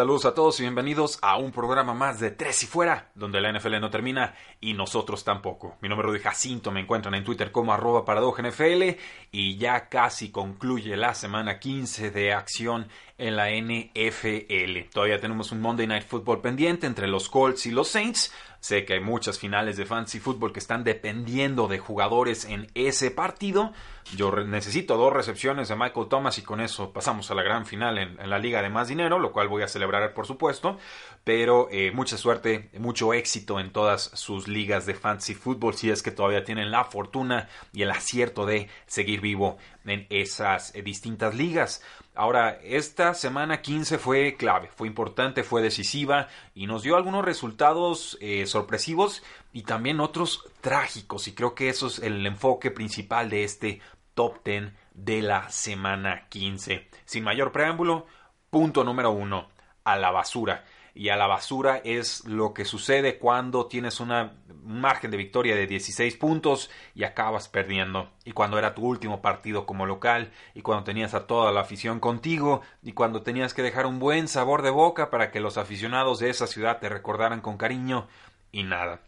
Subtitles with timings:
[0.00, 3.52] Saludos a todos y bienvenidos a un programa más de Tres y Fuera, donde la
[3.52, 5.76] NFL no termina y nosotros tampoco.
[5.82, 8.02] Mi nombre es Jacinto, me encuentran en Twitter como arroba
[9.30, 14.88] y ya casi concluye la semana 15 de acción en la NFL.
[14.90, 18.32] Todavía tenemos un Monday Night Football pendiente entre los Colts y los Saints.
[18.60, 23.10] Sé que hay muchas finales de fantasy football que están dependiendo de jugadores en ese
[23.10, 23.72] partido.
[24.14, 27.96] Yo necesito dos recepciones de Michael Thomas y con eso pasamos a la gran final
[27.96, 30.76] en, la liga de más dinero, lo cual voy a celebrar por supuesto.
[31.24, 36.02] Pero eh, mucha suerte, mucho éxito en todas sus ligas de fantasy football si es
[36.02, 41.34] que todavía tienen la fortuna y el acierto de seguir vivo en esas eh, distintas
[41.34, 41.82] ligas.
[42.14, 48.18] Ahora, esta semana 15 fue clave, fue importante, fue decisiva y nos dio algunos resultados
[48.20, 49.22] eh, sorpresivos
[49.52, 51.28] y también otros trágicos.
[51.28, 53.80] Y creo que eso es el enfoque principal de este
[54.14, 56.88] top 10 de la semana 15.
[57.04, 58.06] Sin mayor preámbulo,
[58.50, 59.48] punto número uno,
[59.84, 64.32] a la basura y a la basura es lo que sucede cuando tienes una,
[64.64, 68.10] un margen de victoria de 16 puntos y acabas perdiendo.
[68.24, 72.00] Y cuando era tu último partido como local y cuando tenías a toda la afición
[72.00, 76.18] contigo y cuando tenías que dejar un buen sabor de boca para que los aficionados
[76.18, 78.08] de esa ciudad te recordaran con cariño
[78.52, 79.00] y nada.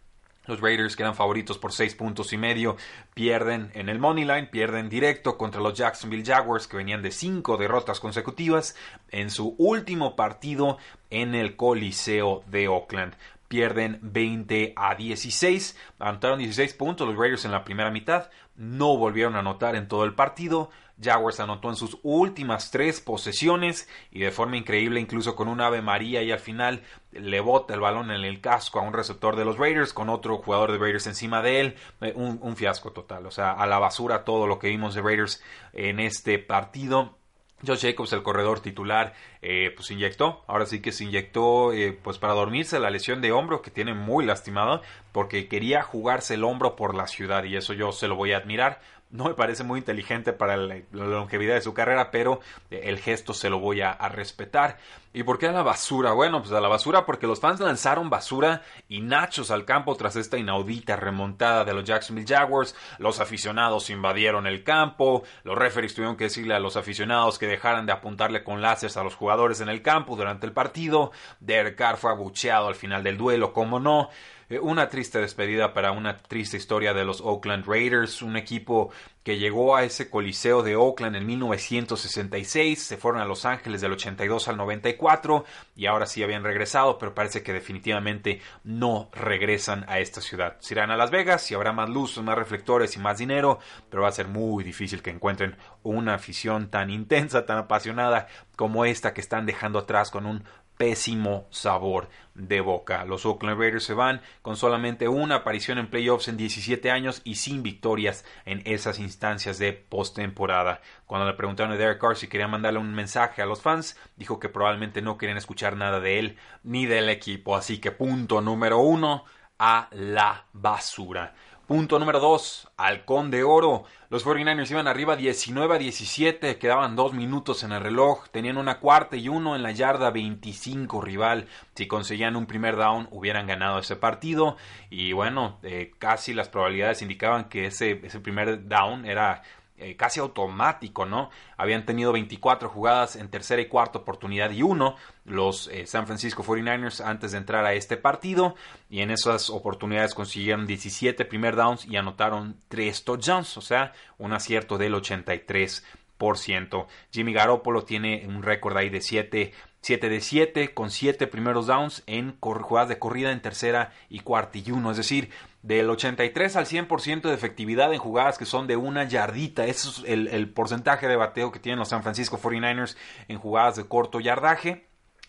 [0.47, 2.77] Los Raiders, que eran favoritos por seis puntos y medio,
[3.15, 7.57] pierden en el money line, pierden directo contra los Jacksonville Jaguars, que venían de cinco
[7.57, 8.75] derrotas consecutivas
[9.11, 10.79] en su último partido
[11.11, 13.15] en el Coliseo de Oakland.
[13.53, 19.37] Pierden 20 a 16, anotaron 16 puntos los Raiders en la primera mitad, no volvieron
[19.37, 24.31] a anotar en todo el partido, Jaguars anotó en sus últimas tres posesiones y de
[24.31, 28.25] forma increíble, incluso con un Ave María y al final le bota el balón en
[28.25, 31.61] el casco a un receptor de los Raiders con otro jugador de Raiders encima de
[31.61, 31.77] él.
[32.01, 35.43] Eh, un, fiasco total, o sea, a la basura todo lo que vimos de Raiders
[35.75, 37.19] en este partido.
[37.67, 39.13] Josh Jacobs, el corredor titular,
[39.43, 43.33] eh, pues inyectó, ahora sí que se inyectó eh, pues para dormirse la lesión de
[43.33, 47.73] hombro que tiene muy lastimado porque quería jugarse el hombro por la ciudad y eso
[47.73, 48.81] yo se lo voy a admirar
[49.13, 53.35] no me parece muy inteligente para la, longevidad de su carrera, pero eh, el gesto
[53.35, 54.79] se lo voy a, respetar.
[55.13, 56.13] ¿Y por qué a la basura?
[56.13, 60.17] Bueno, pues a la basura porque los fans lanzaron basura y nachos al campo tras
[60.17, 62.75] esta inaudita remontada de los Jacksonville Jaguars.
[62.99, 65.23] Los aficionados invadieron el campo.
[65.45, 69.05] Los referees tuvieron que decirle a los aficionados que dejaran de apuntarle con láseres a
[69.05, 71.13] los jugadores en el campo durante el partido.
[71.41, 74.11] Derek Carr fue abucheado al final del duelo, como no.
[74.53, 78.91] Eh, una triste despedida para una triste historia de los Oakland Raiders, un equipo
[79.23, 83.93] que llegó a ese coliseo de Oakland en 1966, se fueron a Los Ángeles del
[83.93, 90.01] 82 al 94 y ahora sí habían regresado, pero parece que definitivamente no regresan a
[90.01, 90.57] esta ciudad.
[90.59, 93.59] Se irán a Las Vegas y habrá más luz, más reflectores y más dinero,
[93.89, 98.27] pero va a ser muy difícil que encuentren una afición tan intensa, tan apasionada
[98.57, 100.45] como esta que están dejando atrás con un
[100.77, 103.05] pésimo sabor de boca.
[103.05, 107.37] Los Oakland Raiders se van con solamente una aparición en playoffs en 17 años y
[107.37, 110.81] sin victorias en esas instancias de postemporada.
[111.07, 114.41] Cuando le preguntaron a Derek Carr si quería mandarle un mensaje a los fans, dijo
[114.41, 117.57] que probablemente no querían escuchar nada de él ni del equipo.
[117.57, 119.25] Así que punto número uno
[119.59, 121.35] a la basura.
[121.67, 123.85] Punto número 2, Halcón de Oro.
[124.11, 128.81] Los 49ers iban arriba 19 a 17, quedaban dos minutos en el reloj, tenían una
[128.81, 131.47] cuarta y uno en la yarda 25 rival.
[131.77, 134.57] Si conseguían un primer down, hubieran ganado ese partido.
[134.91, 139.43] Y bueno, eh, casi las probabilidades indicaban que ese, ese primer down era
[139.83, 141.31] eh, casi automático, ¿no?
[141.57, 146.45] Habían tenido 24 jugadas en tercera y cuarta oportunidad y uno los eh, San Francisco
[146.45, 148.55] 49ers antes de entrar a este partido
[148.89, 154.33] y en esas oportunidades consiguieron 17 primer downs y anotaron 3 touchdowns, o sea, un
[154.33, 156.87] acierto del 83%.
[157.11, 159.53] Jimmy Garoppolo tiene un récord ahí de 7
[159.83, 164.59] 7 de 7 con 7 primeros downs en jugadas de corrida en tercera y cuarta
[164.59, 164.93] y uno.
[164.93, 165.31] Es decir,
[165.63, 169.65] del 83 al 100% de efectividad en jugadas que son de una yardita.
[169.65, 172.97] Ese es el, porcentaje de bateo que tienen los San Francisco 49ers
[173.29, 174.89] en jugadas de corto yardaje.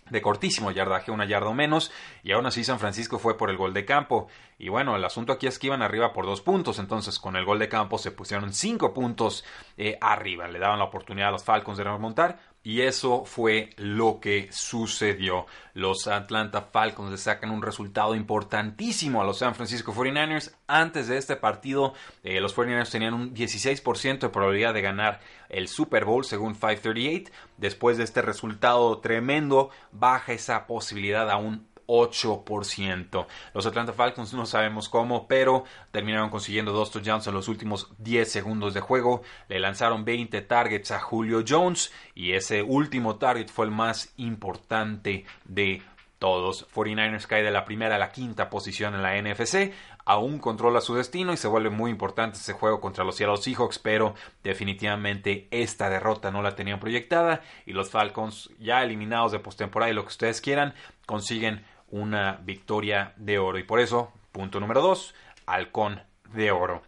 [0.09, 1.89] de cortísimo yardaje, una yarda o menos,
[2.23, 4.27] y aún así San Francisco fue por el gol de campo.
[4.59, 7.45] Y bueno, el asunto aquí es que iban arriba por dos puntos, entonces con el
[7.45, 9.45] gol de campo se pusieron cinco puntos
[9.77, 14.19] eh, arriba, le daban la oportunidad a los Falcons de remontar, y eso fue lo
[14.21, 15.45] que sucedió.
[15.73, 20.53] Los Atlanta Falcons le sacan un resultado importantísimo a los San Francisco 49ers.
[20.67, 21.93] Antes de este partido,
[22.23, 25.19] eh, los 49ers tenían un 16% de probabilidad de ganar
[25.49, 27.31] el Super Bowl según 538.
[27.57, 33.27] Después de este resultado tremendo, baja esa posibilidad a un 8%.
[33.53, 38.31] Los Atlanta Falcons no sabemos cómo, pero terminaron consiguiendo dos touchdowns en los últimos 10
[38.31, 39.21] segundos de juego.
[39.49, 45.25] Le lanzaron 20 targets a Julio Jones y ese último target fue el más importante
[45.45, 45.81] de
[46.23, 46.65] todos.
[46.73, 49.73] 49ers cae de la primera a la quinta posición en la NFC.
[50.05, 53.77] Aún controla su destino y se vuelve muy importante ese juego contra los Seattle Seahawks,
[53.77, 59.91] pero definitivamente esta derrota no la tenían proyectada y los Falcons ya eliminados de postemporada
[59.91, 60.73] y lo que ustedes quieran
[61.05, 63.59] consiguen una victoria de oro.
[63.59, 65.13] Y por eso, punto número 2,
[65.45, 66.01] halcón
[66.33, 66.81] de oro.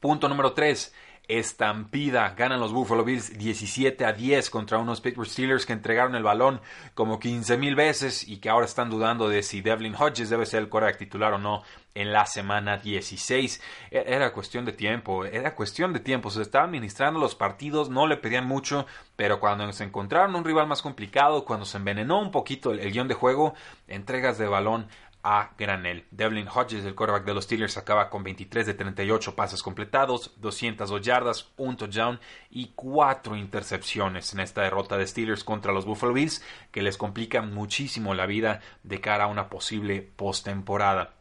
[0.00, 0.94] Punto número 3,
[1.28, 2.34] estampida.
[2.36, 6.60] Ganan los Buffalo Bills 17 a 10 contra unos Pittsburgh Steelers que entregaron el balón
[6.94, 10.60] como 15 mil veces y que ahora están dudando de si Devlin Hodges debe ser
[10.60, 11.62] el quarterback titular o no
[11.94, 13.62] en la semana 16.
[13.90, 16.30] E-, era cuestión de tiempo, era cuestión de tiempo.
[16.30, 20.66] Se estaban administrando los partidos, no le pedían mucho, pero cuando se encontraron un rival
[20.66, 23.54] más complicado, cuando se envenenó un poquito el, el guion de juego,
[23.86, 24.88] entregas de balón
[25.22, 26.06] a granel.
[26.10, 31.02] Devlin Hodges, el quarterback de los Steelers, acaba con 23 de 38 pases completados, 202
[31.02, 32.20] yardas, un touchdown
[32.50, 37.42] y cuatro intercepciones en esta derrota de Steelers contra los Buffalo Bills, que les complica
[37.42, 41.17] muchísimo la vida de cara a una posible postemporada.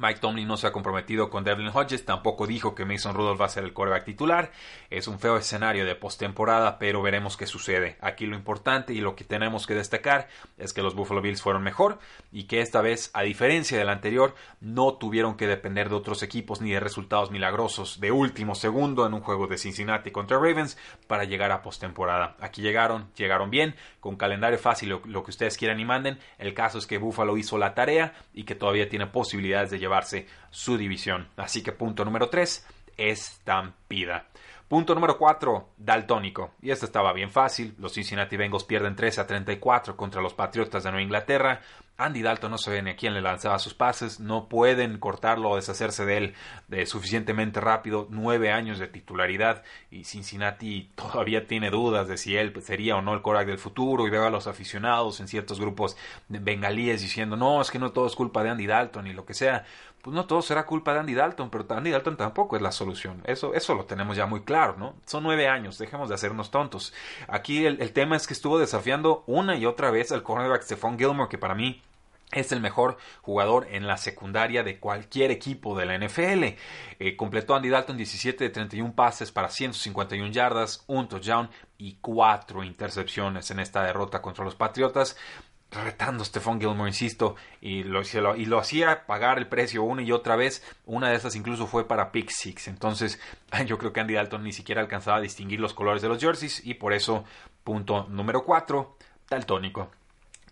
[0.00, 3.44] Mike Tomlin no se ha comprometido con Devlin Hodges, tampoco dijo que Mason Rudolph va
[3.44, 4.50] a ser el quarterback titular.
[4.88, 7.98] Es un feo escenario de postemporada, pero veremos qué sucede.
[8.00, 11.62] Aquí lo importante y lo que tenemos que destacar es que los Buffalo Bills fueron
[11.62, 11.98] mejor
[12.32, 16.62] y que esta vez, a diferencia del anterior, no tuvieron que depender de otros equipos
[16.62, 21.24] ni de resultados milagrosos de último segundo en un juego de Cincinnati contra Ravens para
[21.24, 22.36] llegar a postemporada.
[22.40, 26.18] Aquí llegaron, llegaron bien, con calendario fácil, lo, lo que ustedes quieran y manden.
[26.38, 29.89] El caso es que Buffalo hizo la tarea y que todavía tiene posibilidades de llevar
[29.90, 31.26] llevarse su división.
[31.36, 32.66] Así que punto número 3,
[32.96, 34.26] estampida.
[34.68, 36.52] Punto número 4, daltónico.
[36.62, 37.74] Y esto estaba bien fácil.
[37.78, 41.60] Los Cincinnati Bengals pierden 13 a 34 contra los Patriotas de Nueva Inglaterra.
[42.04, 44.20] Andy Dalton no se ve ni a quién le lanzaba sus pases.
[44.20, 46.34] No pueden cortarlo o deshacerse de él
[46.68, 48.06] de suficientemente rápido.
[48.10, 49.62] Nueve años de titularidad.
[49.90, 54.06] Y Cincinnati todavía tiene dudas de si él sería o no el Korak del futuro.
[54.06, 55.96] Y veo a los aficionados en ciertos grupos
[56.28, 59.24] de bengalíes diciendo: No, es que no todo es culpa de Andy Dalton y lo
[59.24, 59.64] que sea
[60.02, 63.22] pues no todo será culpa de Andy Dalton, pero Andy Dalton tampoco es la solución.
[63.24, 64.94] Eso, eso lo tenemos ya muy claro, ¿no?
[65.04, 66.94] Son nueve años, dejemos de hacernos tontos.
[67.28, 71.28] Aquí el, tema es que estuvo desafiando una y otra vez al cornerback Stephon Gilmore,
[71.28, 71.82] que para mí
[72.32, 76.44] es el mejor jugador en la secundaria de cualquier equipo de la NFL.
[76.98, 82.62] Eh, completó Andy Dalton 17 de 31 pases para 151 yardas, un touchdown y cuatro
[82.62, 85.16] intercepciones en esta derrota contra los Patriotas
[85.70, 88.02] retando a Stephon Gilmore, insisto, y lo,
[88.36, 90.64] y lo hacía pagar el precio una y otra vez.
[90.86, 92.68] Una de esas incluso fue para Pick Six.
[92.68, 93.20] Entonces,
[93.66, 96.64] yo creo que Andy Dalton ni siquiera alcanzaba a distinguir los colores de los jerseys
[96.64, 97.24] y por eso,
[97.64, 98.96] punto número 4,
[99.28, 99.90] daltónico.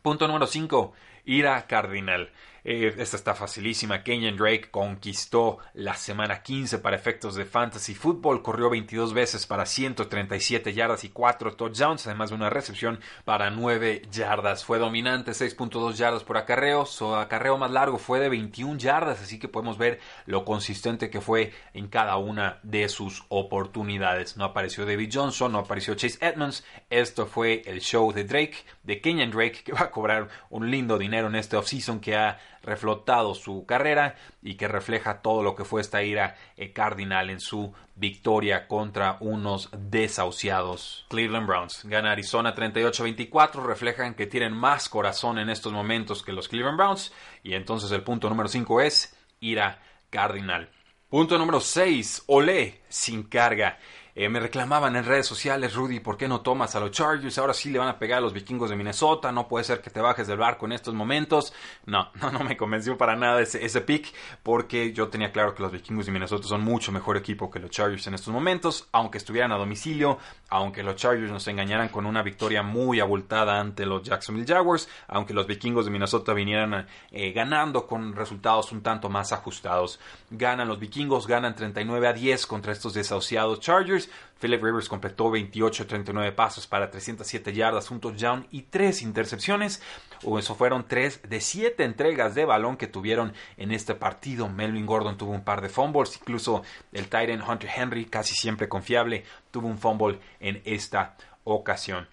[0.03, 0.93] Punto número 5,
[1.29, 2.31] ira cardinal.
[2.71, 4.03] Eh, esta está facilísima.
[4.03, 8.43] Kenyan Drake conquistó la semana 15 para efectos de fantasy football.
[8.43, 14.03] Corrió 22 veces para 137 yardas y 4 touchdowns, además de una recepción para 9
[14.13, 14.67] yardas.
[14.67, 16.85] Fue dominante, 6.2 yardas por acarreo.
[16.85, 21.23] Su acarreo más largo fue de 21 yardas, así que podemos ver lo consistente que
[21.23, 24.37] fue en cada una de sus oportunidades.
[24.37, 26.67] No apareció David Johnson, no apareció Chase Edmonds.
[26.91, 30.99] Esto fue el show de Drake, de Kenyan Drake, que va a cobrar un lindo
[30.99, 35.65] dinero en este offseason que ha reflotado su carrera y que refleja todo lo que
[35.65, 41.85] fue esta ira eh, cardinal en su victoria contra unos desahuciados Cleveland Browns.
[41.85, 47.13] Gana Arizona 38-24, reflejan que tienen más corazón en estos momentos que los Cleveland Browns
[47.43, 50.71] y entonces el punto número 5 es ira cardinal.
[51.09, 53.79] Punto número 6, Olé sin carga.
[54.21, 57.39] Eh, me reclamaban en redes sociales, Rudy, ¿por qué no tomas a los Chargers?
[57.39, 59.91] Ahora sí le van a pegar a los vikingos de Minnesota, no puede ser que
[59.91, 61.53] te bajes del barco en estos momentos.
[61.87, 65.63] No, no, no me convenció para nada ese, ese pick, porque yo tenía claro que
[65.63, 69.19] los vikingos de Minnesota son mucho mejor equipo que los Chargers en estos momentos, aunque
[69.19, 74.03] estuvieran a domicilio, aunque los Chargers nos engañaran con una victoria muy abultada ante los
[74.03, 79.31] Jacksonville Jaguars, aunque los vikingos de Minnesota vinieran eh, ganando con resultados un tanto más
[79.31, 80.01] ajustados.
[80.29, 84.29] Ganan los vikingos, ganan 39 a 10 contra estos desahuciados Chargers Rivers.
[84.39, 89.83] Philip Rivers completó 28-39 pasos para 307 yardas, un touchdown y 3 intercepciones.
[90.25, 94.49] O eso fueron 3 de 7 entregas de balón que tuvieron en este partido.
[94.49, 96.63] Melvin Gordon tuvo un par de fumbles, incluso
[96.93, 102.07] el Titan Hunter Henry, casi siempre confiable, tuvo un fumble en esta ocasión.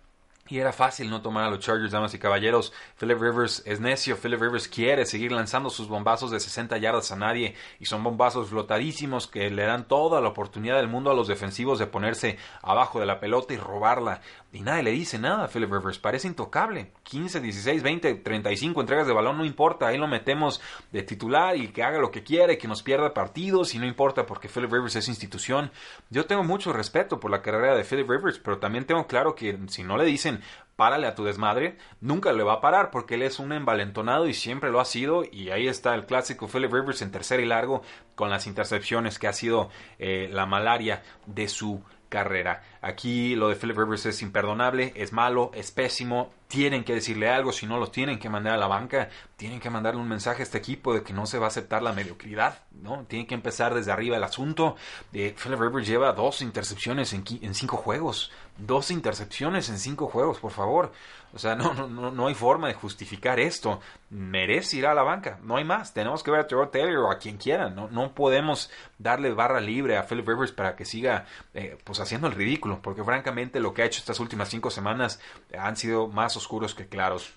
[0.47, 2.71] Y era fácil no tomar a los Chargers, damas y caballeros.
[2.99, 4.15] Philip Rivers es necio.
[4.15, 7.55] Philip Rivers quiere seguir lanzando sus bombazos de 60 yardas a nadie.
[7.79, 11.79] Y son bombazos flotadísimos que le dan toda la oportunidad del mundo a los defensivos
[11.79, 14.21] de ponerse abajo de la pelota y robarla.
[14.55, 16.00] Y nadie le dice nada a Philip Rivers.
[16.00, 16.93] Parece intocable.
[17.03, 19.88] 15, 16, 20, 35 entregas de balón, no importa.
[19.88, 20.62] Ahí lo metemos
[20.93, 23.75] de titular y que haga lo que quiere, que nos pierda partidos.
[23.75, 25.71] Y no importa porque Philip Rivers es institución.
[26.09, 29.59] Yo tengo mucho respeto por la carrera de Philip Rivers, pero también tengo claro que
[29.67, 30.41] si no le dicen
[30.77, 34.33] párale a tu desmadre, nunca le va a parar porque él es un envalentonado y
[34.33, 35.24] siempre lo ha sido.
[35.29, 37.81] Y ahí está el clásico Philip Rivers en tercera y largo
[38.15, 39.69] con las intercepciones que ha sido
[40.00, 42.62] eh, la malaria de su carrera.
[42.85, 46.31] Aquí lo de Philip Rivers es imperdonable, es malo, es pésimo.
[46.47, 49.71] Tienen que decirle algo, si no los tienen que mandar a la banca, tienen que
[49.71, 52.59] mandarle un mensaje a este equipo de que no se va a aceptar la mediocridad,
[52.83, 53.03] ¿no?
[53.05, 54.75] Tienen que empezar desde arriba el asunto.
[55.13, 58.31] Eh, Philip Rivers lleva dos intercepciones en, cinco juegos.
[58.59, 60.91] Dos intercepciones en cinco juegos, por favor.
[61.33, 63.81] O sea, no, no, no hay forma de justificar esto.
[64.11, 65.39] Merece ir a la banca.
[65.43, 65.93] No hay más.
[65.93, 67.69] Tenemos que ver a Terrell Taylor o a quien quiera.
[67.69, 72.27] No, no podemos darle barra libre a Philip Rivers para que siga eh, pues haciendo
[72.27, 72.75] el ridículo.
[72.82, 75.20] Porque francamente lo que ha hecho estas últimas cinco semanas
[75.58, 77.34] han sido más oscuros que claros.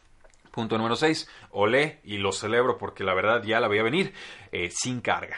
[0.50, 1.28] Punto número 6.
[1.50, 4.12] Olé y lo celebro porque la verdad ya la voy a venir
[4.50, 5.36] eh, sin carga.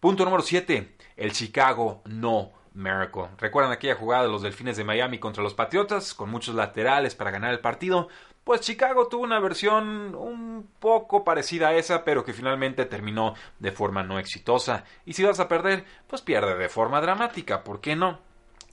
[0.00, 0.96] Punto número 7.
[1.16, 3.28] El Chicago no Miracle.
[3.38, 7.30] ¿Recuerdan aquella jugada de los Delfines de Miami contra los Patriotas con muchos laterales para
[7.30, 8.08] ganar el partido?
[8.44, 13.72] Pues Chicago tuvo una versión un poco parecida a esa, pero que finalmente terminó de
[13.72, 14.84] forma no exitosa.
[15.04, 18.20] Y si vas a perder, pues pierde de forma dramática, ¿por qué no?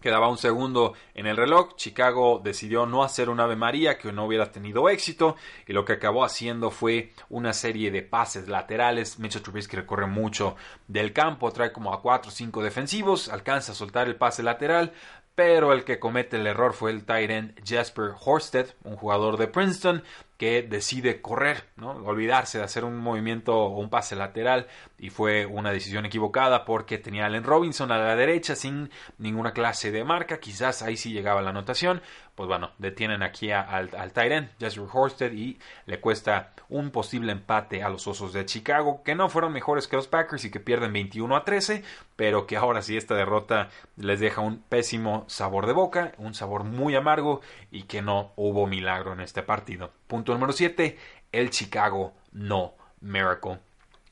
[0.04, 1.78] Quedaba un segundo en el reloj.
[1.78, 5.38] Chicago decidió no hacer un Ave María que no hubiera tenido éxito.
[5.66, 9.18] Y lo que acabó haciendo fue una serie de pases laterales.
[9.18, 10.58] Mitchell Trubisky recorre mucho
[10.90, 14.92] del campo, trae como a 4 o 5 defensivos, alcanza a soltar el pase lateral.
[15.36, 19.48] Pero el que comete el error fue el tight end Jasper Horsted, un jugador de
[19.48, 20.04] Princeton,
[20.38, 25.72] que decide correr, olvidarse de hacer un movimiento o un pase lateral y fue una
[25.72, 30.40] decisión equivocada porque tenía a Allen Robinson a la derecha sin ninguna clase de marca,
[30.40, 32.02] quizás ahí sí llegaba la anotación,
[32.36, 34.50] pues bueno, detienen aquí al, al Tyrant,
[34.92, 39.54] Horsted y le cuesta un posible empate a los Osos de Chicago, que no fueron
[39.54, 41.84] mejores que los Packers y que pierden 21 a 13,
[42.16, 46.64] pero que ahora sí esta derrota les deja un pésimo sabor de boca, un sabor
[46.64, 49.92] muy amargo y que no hubo milagro en este partido.
[50.32, 50.98] Número 7,
[51.34, 53.60] el Chicago no Miracle.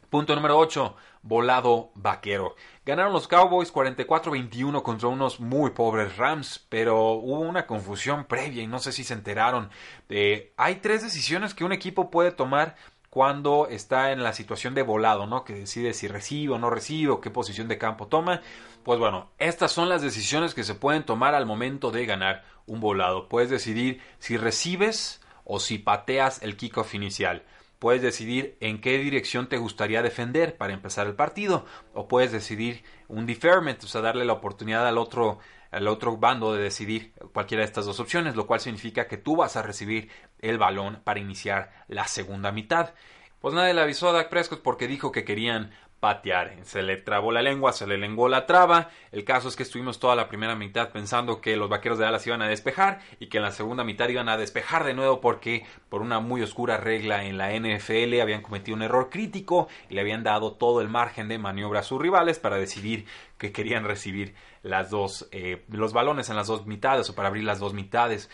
[0.10, 2.56] Punto número 8, volado vaquero.
[2.86, 8.68] Ganaron los Cowboys 44-21 contra unos muy pobres Rams, pero hubo una confusión previa y
[8.68, 9.70] no sé si se enteraron.
[10.10, 12.76] de hay tres decisiones que un equipo puede tomar
[13.10, 15.44] cuando está en la situación de volado, ¿no?
[15.44, 18.42] Que decide si recibe o no recibe o qué posición de campo toma.
[18.84, 22.80] Pues bueno, estas son las decisiones que se pueden tomar al momento de ganar un
[22.80, 23.28] volado.
[23.28, 27.44] Puedes decidir si recibes o si pateas el kickoff inicial.
[27.80, 31.66] Puedes decidir en qué dirección te gustaría defender para empezar el partido.
[31.94, 35.40] O puedes decidir un deferment, o sea, darle la oportunidad al otro,
[35.72, 39.36] al otro bando de decidir cualquiera de estas dos opciones, lo cual significa que tú
[39.36, 42.94] vas a recibir el balón para iniciar la segunda mitad.
[43.40, 45.72] Pues nadie le avisó a Dak Prescott porque dijo que querían
[46.02, 46.58] patear.
[46.64, 48.90] Se le trabó la lengua, se le lenguó la traba.
[49.12, 52.26] El caso es que estuvimos toda la primera mitad pensando que los vaqueros de Dallas
[52.26, 55.64] iban a despejar y que en la segunda mitad iban a despejar de nuevo porque
[55.90, 60.02] por una muy oscura regla en la NFL habían cometido un error crítico y le
[60.02, 63.06] habían dado todo el margen de maniobra a sus rivales para decidir
[63.38, 67.44] que querían recibir las dos, eh, los balones en las dos mitades o para abrir
[67.44, 68.30] las dos mitades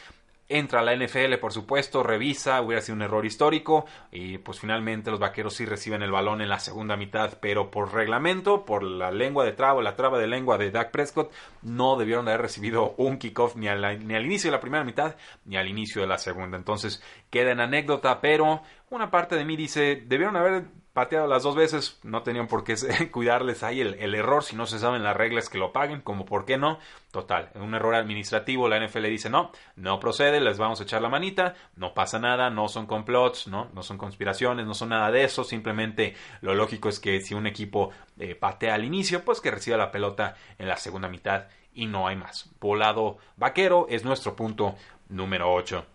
[0.50, 5.12] entra a la NFL, por supuesto, revisa, hubiera sido un error histórico y pues finalmente
[5.12, 9.12] los vaqueros sí reciben el balón en la segunda mitad, pero por reglamento, por la
[9.12, 13.18] lengua de traba, la traba de lengua de Dak Prescott, no debieron haber recibido un
[13.18, 16.58] kickoff ni, ni al inicio de la primera mitad ni al inicio de la segunda.
[16.58, 20.66] Entonces queda en anécdota, pero una parte de mí dice, debieron haber
[20.98, 22.74] pateado las dos veces, no tenían por qué
[23.12, 26.44] cuidarles ahí el, error, si no se saben las reglas que lo paguen, como por
[26.44, 26.80] qué no.
[27.12, 31.10] Total, un error administrativo, la NFL dice no, no procede, les vamos a echar la
[31.10, 35.24] manita, no pasa nada, no son complots, no, no son conspiraciones, no son nada de
[35.24, 39.51] eso, simplemente lo lógico es que si un equipo eh, patea al inicio, pues que
[39.51, 42.50] reciba la pelota en la segunda mitad y no hay más.
[42.60, 44.74] Volado vaquero es nuestro punto
[45.10, 45.86] número 8.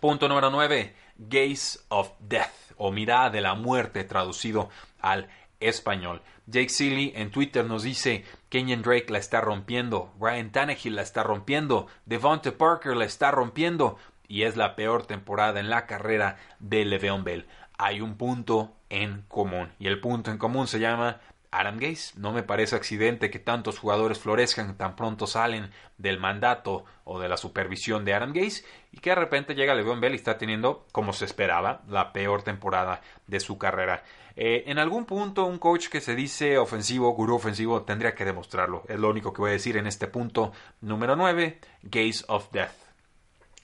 [0.00, 4.70] Punto número 9, Gaze of Death o mirada de la muerte traducido
[5.00, 5.28] al
[5.60, 6.22] español.
[6.46, 11.22] Jake Seeley en Twitter nos dice, Kenyon Drake la está rompiendo, Ryan Tannehill la está
[11.22, 16.86] rompiendo, Devonta Parker la está rompiendo y es la peor temporada en la carrera de
[16.86, 17.46] Le'Veon Bell.
[17.76, 22.14] Hay un punto en común y el punto en común se llama Adam Gaze.
[22.16, 27.28] No me parece accidente que tantos jugadores florezcan tan pronto salen del mandato o de
[27.28, 30.86] la supervisión de Adam Gaze y que de repente llega Le'Veon Bell y está teniendo,
[30.92, 34.02] como se esperaba, la peor temporada de su carrera.
[34.36, 38.84] Eh, en algún punto un coach que se dice ofensivo, gurú ofensivo, tendría que demostrarlo.
[38.88, 42.89] Es lo único que voy a decir en este punto número 9, Gaze of Death.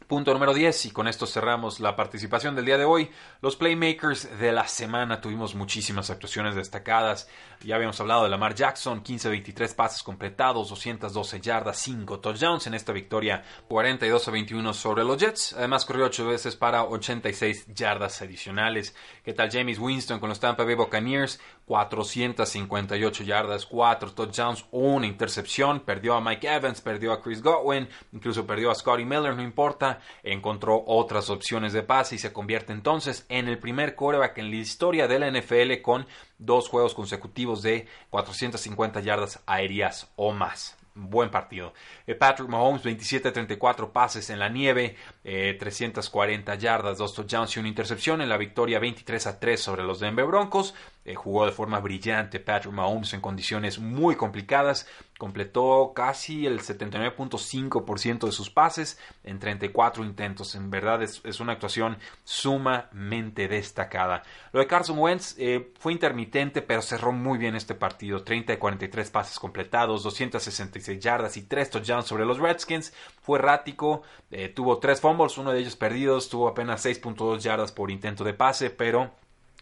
[0.06, 3.10] Punto número 10 y con esto cerramos la participación del día de hoy.
[3.42, 7.28] Los playmakers de la semana tuvimos muchísimas actuaciones destacadas.
[7.64, 12.92] Ya habíamos hablado de Lamar Jackson, 15-23 pases completados, 212 yardas, 5 touchdowns en esta
[12.92, 15.54] victoria 42-21 sobre los Jets.
[15.54, 18.94] Además corrió 8 veces para 86 yardas adicionales.
[19.24, 21.40] ¿Qué tal James Winston con los Tampa Bay Buccaneers?
[21.66, 25.80] 458 yardas, 4 touchdowns, una intercepción.
[25.80, 29.95] Perdió a Mike Evans, perdió a Chris Godwin, incluso perdió a Scotty Miller, no importa.
[30.22, 34.56] Encontró otras opciones de pase y se convierte entonces en el primer quarterback en la
[34.56, 36.06] historia de la NFL con
[36.38, 41.74] dos juegos consecutivos de 450 yardas aéreas o más buen partido.
[42.06, 47.68] Eh, Patrick Mahomes, 27-34 pases en la nieve, 340 eh, yardas, dos touchdowns y una
[47.68, 50.74] intercepción en la victoria 23 a 3 sobre los Denver Broncos.
[51.04, 54.88] Eh, jugó de forma brillante Patrick Mahomes en condiciones muy complicadas.
[55.18, 60.54] Completó casi el 79.5% de sus pases en 34 intentos.
[60.54, 64.22] En verdad es, una actuación sumamente destacada.
[64.52, 68.24] Lo de Carson Wentz eh, fue intermitente, pero cerró muy bien este partido.
[68.24, 72.92] 30 de 43 pases completados, 266 yardas y 3 touchdowns sobre los Redskins.
[73.22, 77.90] Fue errático, eh, tuvo 3 fumbles, uno de ellos perdidos, tuvo apenas 6.2 yardas por
[77.90, 79.12] intento de pase, pero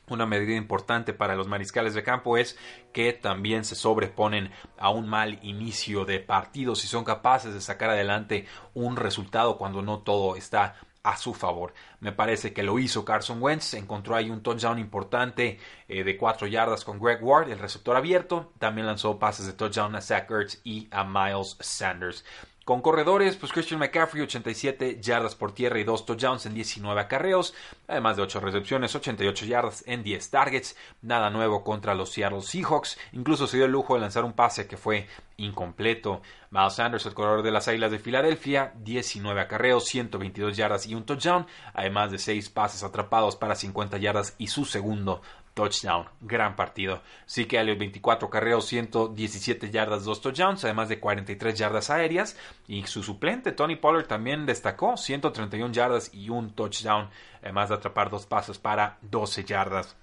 [0.08, 2.58] una medida importante para los mariscales de campo es
[2.92, 7.90] que también se sobreponen a un mal inicio de partidos y son capaces de sacar
[7.90, 11.74] adelante un resultado cuando no todo está a su favor.
[12.00, 16.46] Me parece que lo hizo Carson Wentz, encontró ahí un touchdown importante eh, de 4
[16.46, 20.60] yardas con Greg Ward, el receptor abierto, también lanzó pases de touchdown a Zach Ertz
[20.64, 22.24] y a Miles Sanders.
[22.64, 27.52] Con corredores, pues Christian McCaffrey, 87 yardas por tierra y 2 touchdowns en 19 acarreos,
[27.86, 32.96] además de 8 recepciones, 88 yardas en 10 targets, nada nuevo contra los Seattle Seahawks,
[33.12, 36.22] incluso se dio el lujo de lanzar un pase que fue incompleto.
[36.50, 41.04] Miles Sanders, el corredor de las Águilas de Filadelfia, 19 acarreos, 122 yardas y un
[41.04, 45.20] touchdown, además de 6 pases atrapados para 50 yardas y su segundo
[45.54, 46.06] touchdown.
[46.20, 47.00] Gran partido.
[47.24, 52.36] Sí que Elliott 24 carreos, 117 yardas, 2 touchdowns, además de 43 yardas aéreas.
[52.68, 57.08] Y su suplente, Tony Pollard, también destacó 131 yardas y un touchdown,
[57.40, 59.96] además de atrapar dos pasos para 12 yardas.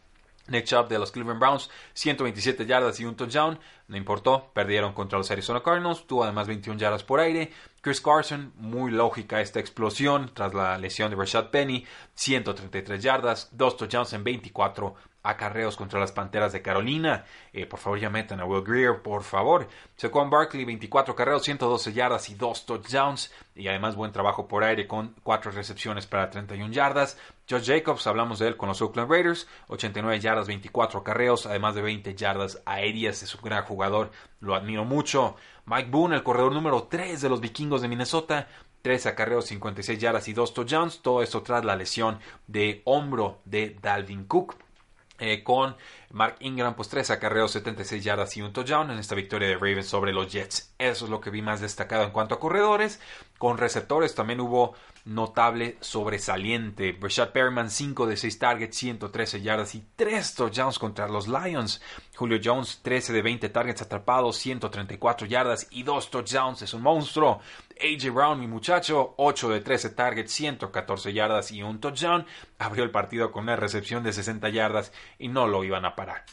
[0.48, 3.60] Nick Chubb de los Cleveland Browns, 127 yardas y un touchdown.
[3.88, 6.06] No importó, perdieron contra los Arizona Cardinals.
[6.08, 7.52] Tuvo además 21 yardas por aire.
[7.82, 13.78] Chris Carson, muy lógica esta explosión tras la lesión de Rashad Penny, 133 yardas, dos
[13.78, 17.26] touchdowns en 24 acarreos contra las Panteras de Carolina.
[17.54, 19.68] Eh, por favor, ya metan a Will Greer, por favor.
[19.96, 23.32] Saquon Barkley, 24 carreos, 112 yardas y 2 touchdowns.
[23.56, 27.18] Y además buen trabajo por aire con 4 recepciones para 31 yardas.
[27.50, 31.82] Josh Jacobs, hablamos de él con los Oakland Raiders, 89 yardas, 24 carreos, además de
[31.82, 33.24] 20 yardas aéreas.
[33.24, 35.36] Es un gran jugador, lo admiro mucho.
[35.66, 38.48] Mike Boone, el corredor número 3 de los vikingos de Minnesota,
[38.82, 41.02] 3 acarreos, 56 yardas y 2 touchdowns.
[41.02, 44.56] Todo esto tras la lesión de hombro de Dalvin Cook.
[45.24, 45.78] Eh, con
[46.10, 49.86] Mark Ingram, pues 3 acarreos, 76 yardas y un touchdown en esta victoria de Ravens
[49.86, 50.74] sobre los Jets.
[50.80, 53.00] Eso es lo que vi más destacado en cuanto a corredores.
[53.38, 54.74] Con receptores también hubo
[55.06, 56.94] notable sobresaliente.
[56.94, 61.82] Brashad Perryman, 5 de 6 targets, 113 yardas y 3 touchdowns contra los Lions.
[62.16, 66.64] Julio Jones, 13 de 20 targets atrapados, 134 yardas y 2 touchdowns.
[66.64, 67.42] Es un monstruo.
[67.82, 72.26] AJ Brown, mi muchacho, 8 de 13 targets, 114 yardas y un touchdown.
[72.60, 76.26] Abrió el partido con una recepción de 60 yardas y no lo iban a parar.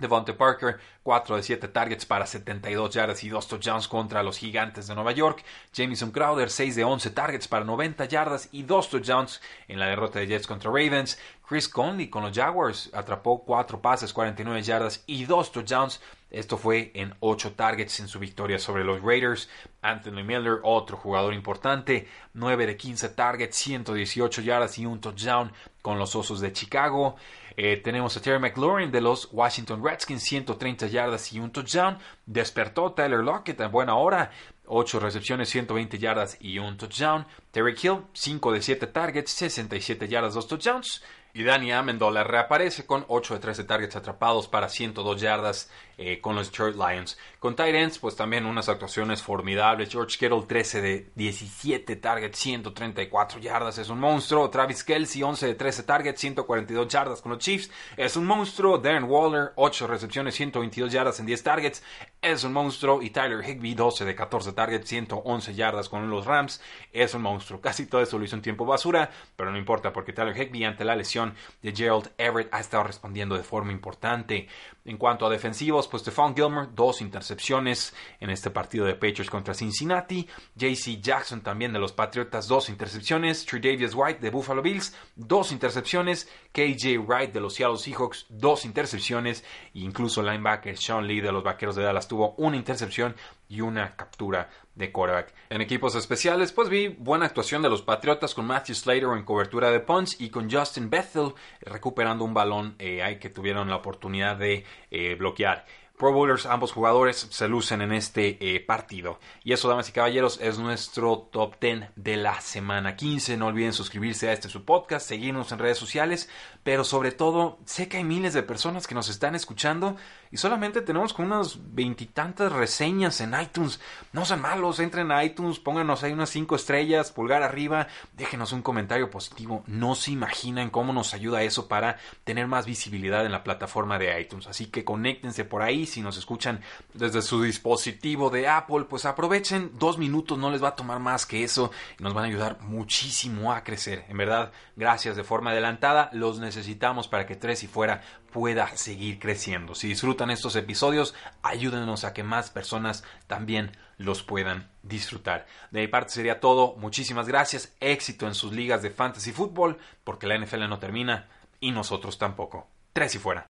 [0.00, 4.86] Devonte Parker, 4 de 7 targets para 72 yardas y 2 touchdowns contra los Gigantes
[4.86, 5.44] de Nueva York.
[5.74, 10.18] Jamison Crowder, 6 de 11 targets para 90 yardas y 2 touchdowns en la derrota
[10.18, 11.18] de Jets contra Ravens.
[11.46, 16.00] Chris Conley con los Jaguars atrapó 4 pases, 49 yardas y 2 touchdowns.
[16.30, 19.50] Esto fue en 8 targets en su victoria sobre los Raiders.
[19.82, 25.98] Anthony Miller, otro jugador importante, 9 de 15 targets, 118 yardas y un touchdown con
[25.98, 27.16] los Osos de Chicago.
[27.56, 31.98] Eh, tenemos a Terry McLaurin de los Washington Redskins, 130 yardas y un touchdown.
[32.24, 34.30] Despertó Tyler Lockett en buena hora,
[34.66, 37.26] 8 recepciones, 120 yardas y un touchdown.
[37.50, 41.02] Terry Hill, 5 de 7 targets, 67 yardas, 2 touchdowns.
[41.32, 45.70] Y Danny Amendola reaparece con 8 de 13 targets atrapados para 102 yardas
[46.02, 47.18] eh, con los Detroit Lions.
[47.38, 49.90] Con Titans, pues también unas actuaciones formidables.
[49.90, 54.48] George Kittle 13 de 17 targets, 134 yardas, es un monstruo.
[54.48, 58.78] Travis Kelsey 11 de 13 targets, 142 yardas con los Chiefs, es un monstruo.
[58.78, 61.82] Darren Waller 8 recepciones, 122 yardas en 10 targets,
[62.22, 63.02] es un monstruo.
[63.02, 66.62] Y Tyler Higbee 12 de 14 targets, 111 yardas con los Rams,
[66.94, 67.60] es un monstruo.
[67.60, 70.82] Casi todo eso lo hizo en tiempo basura, pero no importa porque Tyler Higbee ante
[70.82, 74.48] la lesión de Gerald Everett ha estado respondiendo de forma importante.
[74.86, 79.52] En cuanto a defensivos, pues Stephon Gilmer, dos intercepciones en este partido de Patriots contra
[79.54, 80.26] Cincinnati.
[80.54, 83.46] JC Jackson también de los Patriotas, dos intercepciones.
[83.50, 86.28] Davis White de Buffalo Bills, dos intercepciones.
[86.52, 89.44] KJ Wright de los Seattle Seahawks, dos intercepciones.
[89.74, 93.14] E incluso linebacker Sean Lee de los Vaqueros de Dallas tuvo una intercepción
[93.48, 95.34] y una captura de quarterback.
[95.50, 99.70] En equipos especiales, pues vi buena actuación de los Patriotas con Matthew Slater en cobertura
[99.70, 104.64] de punch y con Justin Bethel recuperando un balón eh, que tuvieron la oportunidad de
[104.90, 105.66] eh, bloquear.
[106.00, 109.18] Pro Bowlers, ambos jugadores se lucen en este eh, partido.
[109.44, 113.36] Y eso, damas y caballeros, es nuestro top 10 de la semana 15.
[113.36, 116.30] No olviden suscribirse a este su podcast, seguirnos en redes sociales,
[116.62, 119.98] pero sobre todo, sé que hay miles de personas que nos están escuchando
[120.30, 123.80] y solamente tenemos con unas veintitantas reseñas en iTunes.
[124.12, 128.62] No sean malos, entren a iTunes, pónganos ahí unas cinco estrellas, pulgar arriba, déjenos un
[128.62, 129.64] comentario positivo.
[129.66, 134.20] No se imaginan cómo nos ayuda eso para tener más visibilidad en la plataforma de
[134.20, 134.46] iTunes.
[134.46, 136.60] Así que conéctense por ahí, si nos escuchan
[136.94, 141.26] desde su dispositivo de Apple, pues aprovechen, dos minutos no les va a tomar más
[141.26, 144.04] que eso nos van a ayudar muchísimo a crecer.
[144.08, 149.18] En verdad, gracias de forma adelantada, los necesitamos para que Tres y Fuera pueda seguir
[149.18, 149.74] creciendo.
[149.74, 155.46] Si disfrutan estos episodios, ayúdenos a que más personas también los puedan disfrutar.
[155.70, 156.76] De mi parte sería todo.
[156.76, 157.74] Muchísimas gracias.
[157.80, 161.28] Éxito en sus ligas de fantasy fútbol, porque la NFL no termina
[161.60, 162.66] y nosotros tampoco.
[162.92, 163.46] Tres y fuera.